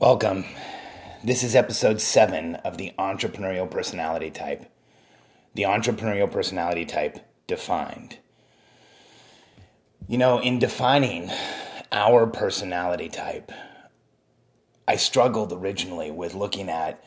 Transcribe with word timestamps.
Welcome. 0.00 0.46
This 1.22 1.42
is 1.42 1.54
episode 1.54 2.00
seven 2.00 2.54
of 2.54 2.78
the 2.78 2.94
entrepreneurial 2.98 3.70
personality 3.70 4.30
type. 4.30 4.64
The 5.52 5.64
entrepreneurial 5.64 6.32
personality 6.32 6.86
type 6.86 7.18
defined. 7.46 8.16
You 10.08 10.16
know, 10.16 10.40
in 10.40 10.58
defining 10.58 11.30
our 11.92 12.26
personality 12.26 13.10
type, 13.10 13.52
I 14.88 14.96
struggled 14.96 15.52
originally 15.52 16.10
with 16.10 16.32
looking 16.32 16.70
at 16.70 17.04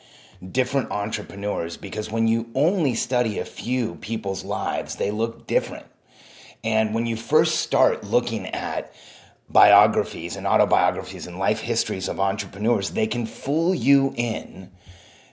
different 0.52 0.92
entrepreneurs 0.92 1.76
because 1.76 2.12
when 2.12 2.28
you 2.28 2.48
only 2.54 2.94
study 2.94 3.40
a 3.40 3.44
few 3.44 3.96
people's 3.96 4.44
lives, 4.44 4.94
they 4.94 5.10
look 5.10 5.48
different. 5.48 5.86
And 6.62 6.94
when 6.94 7.06
you 7.06 7.16
first 7.16 7.56
start 7.56 8.04
looking 8.04 8.46
at 8.46 8.94
biographies 9.48 10.36
and 10.36 10.46
autobiographies 10.46 11.26
and 11.26 11.38
life 11.38 11.60
histories 11.60 12.08
of 12.08 12.18
entrepreneurs, 12.18 12.90
they 12.90 13.06
can 13.06 13.26
fool 13.26 13.74
you 13.74 14.12
in 14.16 14.70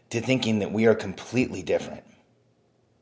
to 0.10 0.22
thinking 0.22 0.60
that 0.60 0.72
we 0.72 0.86
are 0.86 0.96
completely 0.96 1.64
different. 1.64 2.04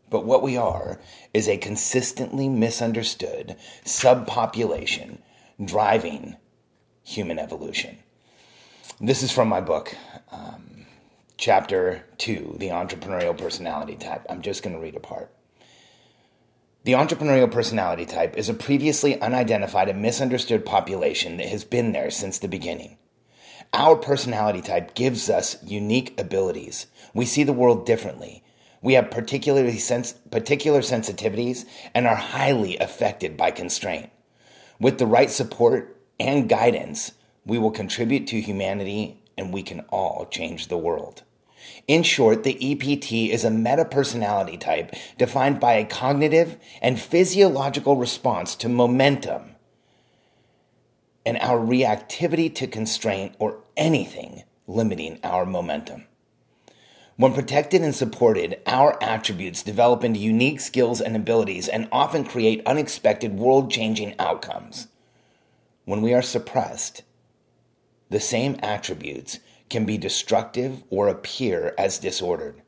But 0.09 0.25
what 0.25 0.41
we 0.41 0.57
are 0.57 0.99
is 1.33 1.47
a 1.47 1.57
consistently 1.57 2.49
misunderstood 2.49 3.55
subpopulation 3.85 5.19
driving 5.63 6.35
human 7.03 7.39
evolution. 7.39 7.97
This 9.01 9.23
is 9.23 9.31
from 9.31 9.47
my 9.47 9.61
book, 9.61 9.95
um, 10.31 10.85
chapter 11.37 12.05
two, 12.17 12.55
The 12.59 12.69
Entrepreneurial 12.69 13.37
Personality 13.37 13.95
Type. 13.95 14.25
I'm 14.29 14.41
just 14.41 14.63
going 14.63 14.75
to 14.75 14.81
read 14.81 14.95
a 14.95 14.99
part. 14.99 15.31
The 16.85 16.93
entrepreneurial 16.93 17.51
personality 17.51 18.05
type 18.05 18.37
is 18.37 18.47
a 18.47 18.53
previously 18.53 19.19
unidentified 19.21 19.89
and 19.89 20.01
misunderstood 20.01 20.65
population 20.65 21.35
that 21.37 21.47
has 21.47 21.65
been 21.65 21.91
there 21.91 22.09
since 22.09 22.39
the 22.39 22.47
beginning. 22.47 22.97
Our 23.73 23.97
personality 23.97 24.61
type 24.61 24.95
gives 24.95 25.29
us 25.29 25.61
unique 25.61 26.17
abilities. 26.17 26.87
We 27.13 27.25
see 27.25 27.43
the 27.43 27.53
world 27.53 27.85
differently. 27.85 28.43
We 28.81 28.93
have 28.93 29.11
particularly 29.11 29.77
sens- 29.77 30.13
particular 30.31 30.79
sensitivities 30.79 31.65
and 31.93 32.07
are 32.07 32.15
highly 32.15 32.77
affected 32.77 33.35
by 33.35 33.51
constraint. 33.51 34.09
With 34.79 34.99
the 34.99 35.05
right 35.05 35.29
support 35.29 36.01
and 36.17 36.47
guidance, 36.47 37.11
we 37.45 37.57
will 37.57 37.71
contribute 37.71 38.25
to 38.27 38.39
humanity 38.39 39.21
and 39.37 39.53
we 39.53 39.63
can 39.63 39.81
all 39.89 40.27
change 40.31 40.69
the 40.69 40.77
world. 40.77 41.23
In 41.87 42.03
short, 42.03 42.43
the 42.43 42.57
EPT 42.61 43.31
is 43.31 43.43
a 43.43 43.51
meta 43.51 43.85
personality 43.85 44.57
type 44.57 44.93
defined 45.17 45.59
by 45.59 45.73
a 45.73 45.85
cognitive 45.85 46.57
and 46.81 46.99
physiological 46.99 47.95
response 47.95 48.55
to 48.57 48.69
momentum 48.69 49.55
and 51.25 51.37
our 51.39 51.59
reactivity 51.59 52.53
to 52.55 52.67
constraint 52.67 53.35
or 53.39 53.59
anything 53.77 54.43
limiting 54.67 55.19
our 55.23 55.45
momentum. 55.45 56.05
When 57.17 57.33
protected 57.33 57.81
and 57.81 57.93
supported, 57.93 58.61
our 58.65 58.97
attributes 59.03 59.61
develop 59.61 60.05
into 60.05 60.19
unique 60.19 60.61
skills 60.61 61.01
and 61.01 61.15
abilities 61.15 61.67
and 61.67 61.89
often 61.91 62.23
create 62.23 62.65
unexpected 62.65 63.37
world 63.37 63.69
changing 63.69 64.15
outcomes. 64.17 64.87
When 65.83 66.01
we 66.01 66.13
are 66.13 66.21
suppressed, 66.21 67.03
the 68.09 68.21
same 68.21 68.57
attributes 68.63 69.39
can 69.69 69.85
be 69.85 69.97
destructive 69.97 70.83
or 70.89 71.07
appear 71.07 71.73
as 71.77 71.99
disordered. 71.99 72.61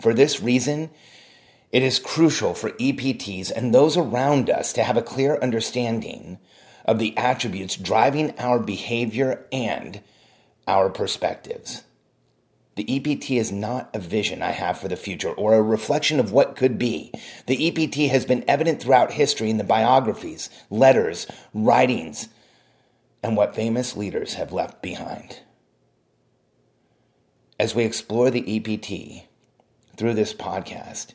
For 0.00 0.14
this 0.14 0.40
reason, 0.40 0.90
it 1.72 1.82
is 1.82 1.98
crucial 1.98 2.54
for 2.54 2.70
EPTs 2.70 3.50
and 3.50 3.72
those 3.72 3.96
around 3.96 4.50
us 4.50 4.72
to 4.72 4.82
have 4.82 4.96
a 4.96 5.02
clear 5.02 5.36
understanding 5.36 6.38
of 6.84 6.98
the 6.98 7.16
attributes 7.16 7.76
driving 7.76 8.36
our 8.38 8.58
behavior 8.58 9.46
and 9.52 10.00
our 10.66 10.90
perspectives. 10.90 11.84
The 12.76 12.96
EPT 12.96 13.32
is 13.32 13.52
not 13.52 13.90
a 13.94 13.98
vision 13.98 14.42
I 14.42 14.52
have 14.52 14.78
for 14.78 14.88
the 14.88 14.96
future 14.96 15.30
or 15.30 15.54
a 15.54 15.62
reflection 15.62 16.18
of 16.18 16.32
what 16.32 16.56
could 16.56 16.78
be. 16.78 17.12
The 17.46 17.68
EPT 17.68 18.10
has 18.10 18.24
been 18.24 18.44
evident 18.48 18.80
throughout 18.80 19.12
history 19.12 19.50
in 19.50 19.58
the 19.58 19.64
biographies, 19.64 20.48
letters, 20.70 21.26
writings, 21.52 22.28
and 23.22 23.36
what 23.36 23.54
famous 23.54 23.96
leaders 23.96 24.34
have 24.34 24.52
left 24.52 24.80
behind. 24.80 25.40
As 27.60 27.74
we 27.74 27.84
explore 27.84 28.30
the 28.30 28.56
EPT 28.56 29.26
through 29.94 30.14
this 30.14 30.32
podcast, 30.32 31.12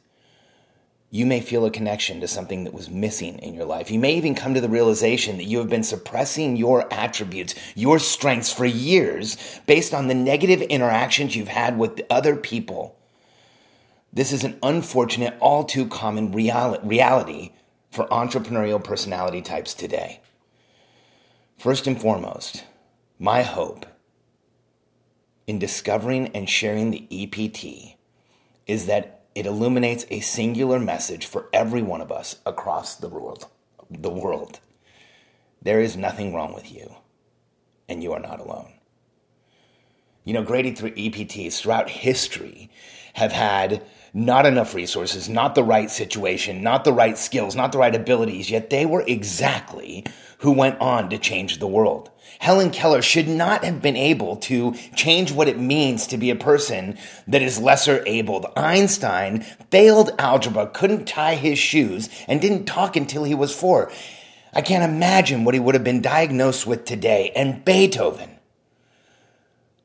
you 1.09 1.25
may 1.25 1.41
feel 1.41 1.65
a 1.65 1.71
connection 1.71 2.21
to 2.21 2.27
something 2.27 2.65
that 2.65 2.73
was 2.73 2.87
missing 2.87 3.39
in 3.39 3.55
your 3.55 3.65
life. 3.65 3.89
You 3.89 3.97
may 3.97 4.13
even 4.13 4.35
come 4.35 4.53
to 4.53 4.61
the 4.61 4.69
realization 4.69 5.37
that 5.37 5.45
you 5.45 5.57
have 5.57 5.69
been 5.69 5.81
suppressing 5.81 6.55
your 6.55 6.85
attributes, 6.93 7.55
your 7.73 7.97
strengths 7.97 8.53
for 8.53 8.63
years 8.63 9.59
based 9.65 9.91
on 9.91 10.05
the 10.05 10.13
negative 10.13 10.61
interactions 10.61 11.35
you've 11.35 11.47
had 11.47 11.79
with 11.79 12.03
other 12.11 12.35
people. 12.35 12.95
This 14.13 14.31
is 14.31 14.43
an 14.43 14.59
unfortunate, 14.61 15.35
all 15.39 15.63
too 15.63 15.87
common 15.87 16.31
reality 16.31 17.53
for 17.89 18.05
entrepreneurial 18.09 18.83
personality 18.83 19.41
types 19.41 19.73
today. 19.73 20.21
First 21.57 21.87
and 21.87 21.99
foremost, 21.99 22.65
my 23.17 23.41
hope 23.41 23.87
in 25.47 25.59
discovering 25.59 26.27
and 26.29 26.49
sharing 26.49 26.91
the 26.91 27.07
EPT 27.11 27.97
is 28.67 28.85
that 28.87 29.25
it 29.35 29.45
illuminates 29.45 30.05
a 30.09 30.21
singular 30.21 30.79
message 30.79 31.25
for 31.25 31.49
every 31.51 31.81
one 31.81 32.01
of 32.01 32.11
us 32.11 32.37
across 32.45 32.95
the 32.95 33.09
world. 33.09 33.47
The 33.89 34.09
world. 34.09 34.59
There 35.61 35.81
is 35.81 35.97
nothing 35.97 36.33
wrong 36.33 36.53
with 36.53 36.71
you, 36.71 36.95
and 37.89 38.01
you 38.01 38.13
are 38.13 38.19
not 38.19 38.39
alone. 38.39 38.74
You 40.25 40.33
know, 40.33 40.43
graded 40.43 40.77
through 40.77 40.91
EPTs 40.91 41.59
throughout 41.59 41.89
history 41.89 42.69
have 43.13 43.31
had 43.31 43.81
not 44.11 44.45
enough 44.45 44.73
resources, 44.73 45.29
not 45.29 45.53
the 45.53 45.63
right 45.63 45.91
situation, 45.91 46.63
not 46.63 46.83
the 46.83 46.93
right 46.93 47.17
skills, 47.17 47.55
not 47.55 47.71
the 47.71 47.77
right 47.77 47.93
abilities, 47.93 48.49
yet 48.49 48.69
they 48.69 48.85
were 48.85 49.03
exactly 49.05 50.03
who 50.39 50.51
went 50.51 50.79
on 50.81 51.09
to 51.11 51.17
change 51.19 51.59
the 51.59 51.67
world. 51.67 52.09
Helen 52.39 52.71
Keller 52.71 53.03
should 53.03 53.27
not 53.27 53.63
have 53.63 53.81
been 53.83 53.95
able 53.95 54.37
to 54.37 54.73
change 54.95 55.31
what 55.31 55.47
it 55.47 55.59
means 55.59 56.07
to 56.07 56.17
be 56.17 56.31
a 56.31 56.35
person 56.35 56.97
that 57.27 57.41
is 57.41 57.59
lesser 57.59 58.03
abled. 58.07 58.47
Einstein 58.57 59.41
failed 59.69 60.11
algebra, 60.17 60.67
couldn't 60.67 61.05
tie 61.05 61.35
his 61.35 61.59
shoes, 61.59 62.09
and 62.27 62.41
didn't 62.41 62.65
talk 62.65 62.95
until 62.95 63.25
he 63.25 63.35
was 63.35 63.55
four. 63.55 63.91
I 64.53 64.61
can't 64.61 64.89
imagine 64.89 65.43
what 65.43 65.53
he 65.53 65.59
would 65.59 65.75
have 65.75 65.83
been 65.83 66.01
diagnosed 66.01 66.65
with 66.65 66.85
today. 66.85 67.31
And 67.35 67.63
Beethoven, 67.63 68.34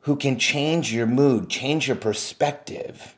who 0.03 0.17
can 0.17 0.39
change 0.39 0.93
your 0.93 1.07
mood, 1.07 1.49
change 1.49 1.87
your 1.87 1.97
perspective 1.97 3.17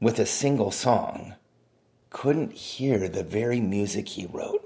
with 0.00 0.18
a 0.18 0.26
single 0.26 0.70
song, 0.70 1.34
couldn't 2.10 2.52
hear 2.52 3.08
the 3.08 3.22
very 3.22 3.60
music 3.60 4.08
he 4.08 4.26
wrote. 4.26 4.64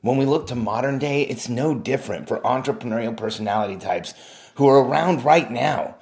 When 0.00 0.16
we 0.16 0.26
look 0.26 0.46
to 0.48 0.54
modern 0.54 0.98
day, 0.98 1.22
it's 1.22 1.48
no 1.48 1.74
different 1.74 2.28
for 2.28 2.40
entrepreneurial 2.40 3.16
personality 3.16 3.76
types 3.76 4.14
who 4.56 4.68
are 4.68 4.84
around 4.84 5.24
right 5.24 5.50
now. 5.50 5.96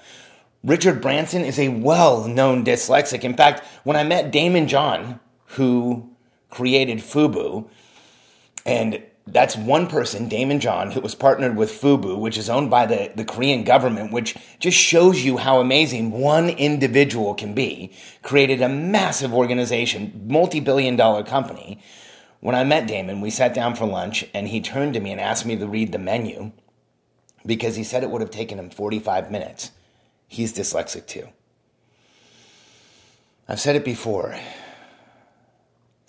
Richard 0.65 1.01
Branson 1.01 1.45
is 1.45 1.59
a 1.59 1.69
well 1.69 2.27
known 2.29 2.65
dyslexic. 2.65 3.25
In 3.25 3.35
fact, 3.35 3.65
when 3.85 3.97
I 3.97 4.05
met 4.05 4.33
Daymond 4.33 4.69
John, 4.69 5.21
who 5.47 6.11
created 6.51 6.99
Fubu, 6.99 7.69
and 8.65 9.03
that's 9.27 9.57
one 9.57 9.87
person, 9.87 10.29
Daymond 10.29 10.61
John, 10.61 10.91
who 10.91 11.01
was 11.01 11.15
partnered 11.15 11.57
with 11.57 11.71
Fubu, 11.71 12.19
which 12.19 12.37
is 12.37 12.51
owned 12.51 12.71
by 12.71 12.87
the, 12.87 13.13
the 13.15 13.25
Korean 13.25 13.65
government, 13.65 14.13
which 14.13 14.37
just 14.59 14.77
shows 14.77 15.25
you 15.25 15.37
how 15.37 15.61
amazing 15.61 16.11
one 16.11 16.49
individual 16.49 17.35
can 17.35 17.55
be, 17.55 17.93
created 18.23 18.61
a 18.61 18.69
massive 18.69 19.33
organization, 19.33 20.27
multi 20.29 20.61
billion 20.61 20.97
dollar 20.97 21.23
company 21.23 21.81
when 22.43 22.57
I 22.57 22.65
met 22.65 22.89
Daymond, 22.89 23.21
we 23.21 23.31
sat 23.31 23.55
down 23.55 23.77
for 23.77 23.87
lunch 23.87 24.25
and 24.35 24.49
he 24.49 24.61
turned 24.61 24.95
to 24.95 25.01
me 25.01 25.13
and 25.13 25.21
asked 25.21 25.47
me 25.47 25.57
to 25.57 25.67
read 25.69 25.93
the 25.93 25.99
menu 25.99 26.51
because 27.47 27.77
he 27.77 27.85
said 27.85 28.03
it 28.03 28.11
would 28.11 28.21
have 28.21 28.33
taken 28.33 28.59
him 28.59 28.69
45 28.69 29.31
minutes. 29.31 29.71
He's 30.27 30.53
dyslexic 30.53 31.07
too. 31.07 31.29
I've 33.49 33.61
said 33.61 33.77
it 33.77 33.85
before. 33.85 34.37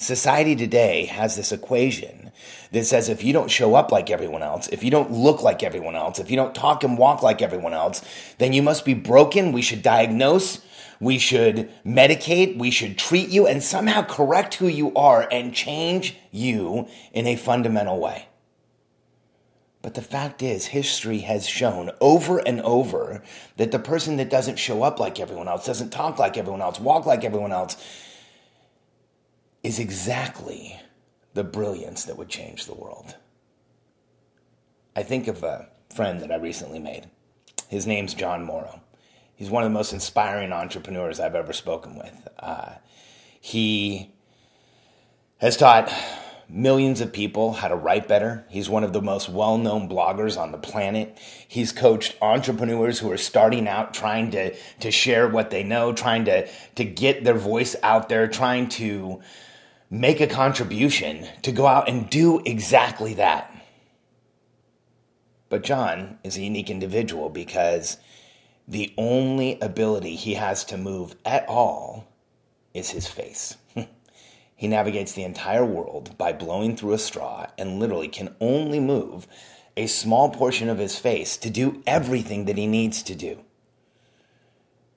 Society 0.03 0.55
today 0.55 1.05
has 1.05 1.35
this 1.35 1.51
equation 1.51 2.31
that 2.71 2.85
says 2.85 3.09
if 3.09 3.23
you 3.23 3.33
don't 3.33 3.49
show 3.49 3.75
up 3.75 3.91
like 3.91 4.09
everyone 4.09 4.43
else, 4.43 4.67
if 4.69 4.83
you 4.83 4.91
don't 4.91 5.11
look 5.11 5.41
like 5.41 5.63
everyone 5.63 5.95
else, 5.95 6.19
if 6.19 6.29
you 6.29 6.35
don't 6.35 6.53
talk 6.53 6.83
and 6.83 6.97
walk 6.97 7.21
like 7.23 7.41
everyone 7.41 7.73
else, 7.73 8.01
then 8.37 8.53
you 8.53 8.61
must 8.61 8.85
be 8.85 8.93
broken. 8.93 9.51
We 9.51 9.61
should 9.61 9.81
diagnose 9.81 10.61
we 11.03 11.17
should 11.17 11.69
medicate, 11.85 12.57
we 12.57 12.71
should 12.71 12.97
treat 12.97 13.27
you, 13.27 13.45
and 13.45 13.61
somehow 13.61 14.03
correct 14.03 14.55
who 14.55 14.67
you 14.67 14.93
are 14.95 15.27
and 15.29 15.53
change 15.53 16.15
you 16.31 16.87
in 17.11 17.27
a 17.27 17.35
fundamental 17.35 17.99
way. 17.99 18.27
But 19.81 19.95
the 19.95 20.01
fact 20.01 20.41
is, 20.41 20.67
history 20.67 21.19
has 21.19 21.45
shown 21.45 21.91
over 21.99 22.37
and 22.37 22.61
over 22.61 23.21
that 23.57 23.71
the 23.71 23.79
person 23.79 24.15
that 24.15 24.29
doesn't 24.29 24.57
show 24.57 24.81
up 24.81 24.97
like 24.97 25.19
everyone 25.19 25.49
else, 25.49 25.65
doesn't 25.65 25.91
talk 25.91 26.19
like 26.19 26.37
everyone 26.37 26.61
else, 26.61 26.79
walk 26.79 27.05
like 27.05 27.25
everyone 27.25 27.51
else, 27.51 27.75
is 29.63 29.79
exactly 29.79 30.79
the 31.33 31.43
brilliance 31.43 32.03
that 32.03 32.17
would 32.17 32.29
change 32.29 32.65
the 32.65 32.75
world. 32.75 33.15
I 34.95 35.03
think 35.03 35.27
of 35.27 35.43
a 35.43 35.69
friend 35.93 36.19
that 36.19 36.31
I 36.31 36.35
recently 36.35 36.79
made. 36.79 37.09
His 37.69 37.87
name's 37.87 38.13
Jon 38.13 38.43
Morrow. 38.43 38.81
He's 39.35 39.49
one 39.49 39.63
of 39.63 39.69
the 39.71 39.73
most 39.73 39.93
inspiring 39.93 40.51
entrepreneurs 40.51 41.19
I've 41.19 41.33
ever 41.33 41.53
spoken 41.53 41.97
with. 41.97 42.27
Uh, 42.37 42.73
he 43.41 44.13
has 45.37 45.57
taught 45.57 45.91
millions 46.47 47.01
of 47.01 47.11
people 47.11 47.53
how 47.53 47.67
to 47.67 47.75
write 47.75 48.07
better. 48.07 48.45
He's 48.49 48.69
one 48.69 48.83
of 48.83 48.93
the 48.93 49.01
most 49.01 49.27
well 49.27 49.57
known 49.57 49.89
bloggers 49.89 50.39
on 50.39 50.51
the 50.51 50.57
planet. 50.57 51.17
He's 51.47 51.71
coached 51.71 52.15
entrepreneurs 52.21 52.99
who 52.99 53.11
are 53.11 53.17
starting 53.17 53.67
out 53.67 53.93
trying 53.93 54.31
to, 54.31 54.55
to 54.81 54.91
share 54.91 55.27
what 55.27 55.49
they 55.49 55.63
know, 55.63 55.93
trying 55.93 56.25
to, 56.25 56.47
to 56.75 56.83
get 56.83 57.23
their 57.23 57.33
voice 57.33 57.75
out 57.81 58.07
there, 58.07 58.27
trying 58.27 58.69
to 58.69 59.21
make 59.93 60.19
a 60.19 60.25
contribution 60.25 61.27
to 61.43 61.51
go 61.51 61.67
out 61.67 61.87
and 61.87 62.09
do 62.09 62.41
exactly 62.45 63.13
that. 63.13 63.55
But 65.49 65.61
Jon 65.61 66.17
is 66.23 66.35
a 66.35 66.41
unique 66.41 66.71
individual 66.71 67.29
because 67.29 67.97
the 68.67 68.91
only 68.97 69.59
ability 69.59 70.15
he 70.15 70.33
has 70.33 70.65
to 70.65 70.77
move 70.77 71.15
at 71.23 71.47
all 71.47 72.11
is 72.73 72.89
his 72.89 73.07
face. 73.07 73.55
he 74.55 74.67
navigates 74.67 75.11
the 75.11 75.21
entire 75.21 75.63
world 75.63 76.17
by 76.17 76.33
blowing 76.33 76.75
through 76.75 76.93
a 76.93 76.97
straw 76.97 77.45
and 77.55 77.79
literally 77.79 78.07
can 78.07 78.35
only 78.41 78.79
move 78.79 79.27
a 79.77 79.85
small 79.85 80.31
portion 80.31 80.69
of 80.69 80.79
his 80.79 80.97
face 80.97 81.37
to 81.37 81.51
do 81.51 81.83
everything 81.85 82.45
that 82.45 82.57
he 82.57 82.65
needs 82.65 83.03
to 83.03 83.13
do. 83.13 83.45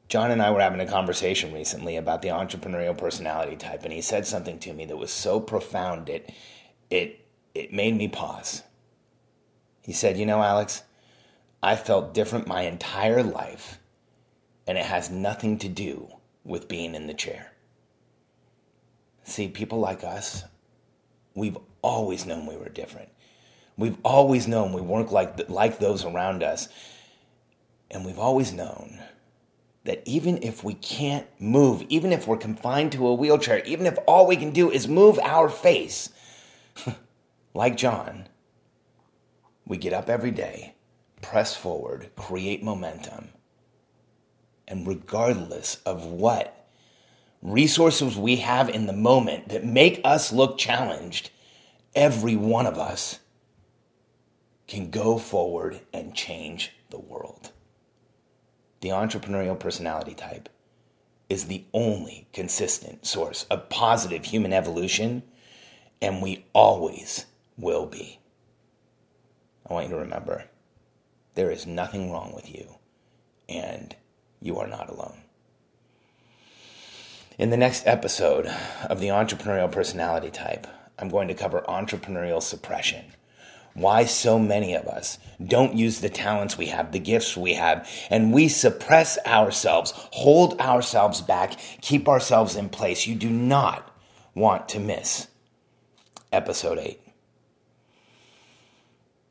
Jon 0.09 0.31
and 0.31 0.41
I 0.41 0.51
were 0.51 0.61
having 0.61 0.81
a 0.81 0.87
conversation 0.87 1.53
recently 1.53 1.97
about 1.97 2.23
the 2.23 2.29
entrepreneurial 2.29 2.97
personality 2.97 3.57
type, 3.57 3.83
and 3.83 3.93
he 3.93 4.01
said 4.01 4.27
something 4.27 4.59
to 4.61 4.73
me 4.73 4.85
that 4.85 4.97
was 4.97 5.11
so 5.11 5.41
profound 5.41 6.09
it 6.09 6.33
it 6.91 7.27
it 7.55 7.73
made 7.73 7.97
me 7.97 8.07
pause. 8.07 8.63
He 9.83 9.93
said, 9.93 10.17
"You 10.17 10.27
know, 10.27 10.43
Alex, 10.43 10.83
I 11.63 11.75
felt 11.75 12.15
different 12.15 12.47
my 12.47 12.63
entire 12.63 13.23
life, 13.23 13.81
and 14.67 14.79
it 14.79 14.85
has 14.85 15.11
nothing 15.11 15.59
to 15.59 15.69
do 15.69 16.09
with 16.45 16.69
being 16.69 16.95
in 16.95 17.09
the 17.09 17.15
chair." 17.15 17.53
See, 19.25 19.49
people 19.49 19.81
like 19.81 20.05
us, 20.05 20.45
we've 21.35 21.59
always 21.83 22.27
known 22.27 22.47
we 22.47 22.57
were 22.57 22.69
different. 22.69 23.09
We've 23.77 23.99
always 24.05 24.47
known 24.47 24.73
we 24.73 24.81
weren't 24.81 25.11
like 25.11 25.51
like 25.51 25.79
those 25.79 26.05
around 26.05 26.45
us, 26.45 26.69
and 27.91 28.05
we've 28.05 28.21
always 28.21 28.53
known 28.53 29.03
that 29.87 30.03
even 30.05 30.43
if 30.43 30.63
we 30.63 30.75
can't 30.75 31.27
move, 31.41 31.85
even 31.89 32.13
if 32.13 32.27
we're 32.27 32.37
confined 32.37 32.93
to 32.93 33.07
a 33.07 33.15
wheelchair, 33.15 33.63
even 33.65 33.87
if 33.87 33.99
all 34.07 34.27
we 34.27 34.37
can 34.37 34.51
do 34.51 34.71
is 34.71 34.87
move 34.87 35.19
our 35.21 35.49
face, 35.49 36.11
like 37.55 37.77
Jon, 37.77 38.29
we 39.67 39.77
get 39.77 39.93
up 39.93 40.09
every 40.09 40.31
day, 40.31 40.75
press 41.23 41.57
forward, 41.57 42.11
create 42.17 42.63
momentum, 42.63 43.29
and 44.69 44.87
regardless 44.87 45.77
of 45.87 46.05
what 46.05 46.69
resources 47.43 48.17
we 48.17 48.37
have 48.37 48.69
in 48.69 48.87
the 48.87 48.93
moment 48.93 49.49
that 49.49 49.65
make 49.65 50.01
us 50.05 50.33
look 50.33 50.59
challenged, 50.59 51.31
every 51.95 52.37
one 52.37 52.67
of 52.67 52.79
us 52.79 53.21
can 54.67 54.91
go 54.91 55.17
forward 55.17 55.81
and 55.93 56.15
change 56.15 56.73
the 56.91 56.99
world 56.99 57.53
the 58.81 58.89
entrepreneurial 58.91 59.59
personality 59.59 60.15
type 60.15 60.49
is 61.29 61.47
the 61.47 61.65
only 61.73 62.29
consistent 62.33 63.07
source 63.07 63.45
of 63.51 63.69
positive 63.69 64.27
human 64.27 64.53
evolution, 64.53 65.23
and 66.01 66.23
we 66.23 66.45
always 66.53 67.27
will 67.57 67.87
be. 67.87 68.21
I 69.69 69.75
want 69.75 69.89
you 69.89 69.95
to 69.95 70.01
remember 70.01 70.45
there 71.35 71.51
is 71.51 71.67
nothing 71.67 72.11
wrong 72.11 72.33
with 72.35 72.53
you, 72.55 72.77
and 73.49 73.95
you 74.41 74.59
are 74.59 74.69
not 74.69 74.89
alone. 74.89 75.23
In 77.39 77.51
the 77.51 77.57
next 77.57 77.87
episode 77.87 78.47
of 78.89 79.01
the 79.01 79.09
entrepreneurial 79.09 79.71
personality 79.71 80.31
type, 80.31 80.67
I'm 80.99 81.09
going 81.09 81.29
to 81.29 81.35
cover 81.35 81.63
entrepreneurial 81.69 82.43
suppression 82.43 83.13
why 83.77 84.05
so 84.05 84.39
many 84.39 84.75
of 84.75 84.87
us 84.87 85.19
don't 85.45 85.75
use 85.75 86.01
the 86.01 86.09
talents 86.09 86.57
we 86.57 86.67
have, 86.67 86.93
the 86.93 86.99
gifts 86.99 87.37
we 87.37 87.55
have, 87.55 87.89
and 88.11 88.33
we 88.33 88.49
suppress 88.49 89.19
ourselves, 89.27 89.93
hold 89.95 90.59
ourselves 90.61 91.21
back, 91.21 91.59
keep 91.83 92.09
ourselves 92.09 92.57
in 92.57 92.69
place. 92.71 93.07
You 93.07 93.15
do 93.15 93.31
not 93.31 93.95
want 94.35 94.69
to 94.71 94.81
miss 94.81 95.29
episode 96.33 96.79
8. 96.79 97.01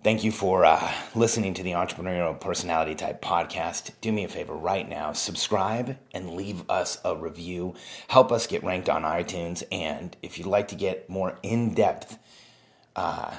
Thank 0.04 0.24
you 0.24 0.32
for 0.32 0.66
uh, 0.66 0.94
listening 1.16 1.56
to 1.56 1.64
the 1.64 1.72
Entrepreneurial 1.72 2.40
Personality 2.40 2.94
Type 2.94 3.24
podcast. 3.24 3.90
Do 4.02 4.12
me 4.12 4.24
a 4.24 4.28
favor 4.28 4.54
right 4.54 4.88
now 4.88 5.14
subscribe 5.14 5.98
and 6.14 6.36
leave 6.36 6.70
us 6.70 7.00
a 7.04 7.16
review. 7.16 7.74
Help 8.08 8.32
us 8.32 8.46
get 8.46 8.64
ranked 8.64 8.88
on 8.88 9.02
iTunes. 9.02 9.64
And 9.72 10.16
if 10.22 10.38
you'd 10.38 10.46
like 10.46 10.68
to 10.68 10.76
get 10.76 11.10
more 11.10 11.40
in 11.42 11.74
depth, 11.74 12.20
uh, 12.96 13.34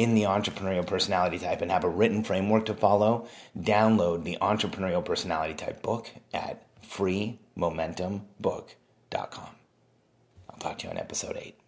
in 0.00 0.14
the 0.14 0.22
entrepreneurial 0.22 0.86
personality 0.86 1.38
type 1.38 1.60
and 1.60 1.70
have 1.70 1.84
a 1.84 1.88
written 1.88 2.24
framework 2.24 2.64
to 2.66 2.74
follow, 2.74 3.28
download 3.58 4.24
the 4.24 4.38
entrepreneurial 4.40 5.04
personality 5.04 5.52
type 5.52 5.82
book 5.82 6.10
at 6.32 6.66
freemomentumbook.com. 6.82 9.50
I'll 10.48 10.58
talk 10.58 10.78
to 10.78 10.86
you 10.86 10.90
on 10.90 10.96
episode 10.96 11.36
8. 11.36 11.59